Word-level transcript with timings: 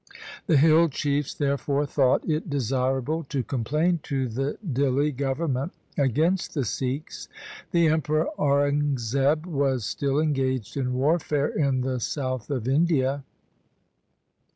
The 0.47 0.57
hill 0.57 0.89
chiefs 0.89 1.35
therefore 1.35 1.85
thought 1.85 2.27
it 2.27 2.49
desirable 2.49 3.23
to 3.25 3.43
complain 3.43 3.99
to 4.01 4.27
the 4.27 4.57
Dihli 4.67 5.15
government 5.15 5.73
against 5.95 6.55
the 6.55 6.65
Sikhs. 6.65 7.29
The 7.69 7.87
Emperor 7.87 8.25
Aurangzeb 8.39 9.45
was 9.45 9.85
still 9.85 10.19
engaged 10.19 10.75
in 10.75 10.95
warfare 10.95 11.49
in 11.49 11.81
the 11.81 11.99
south 11.99 12.49
of 12.49 12.67
India. 12.67 13.23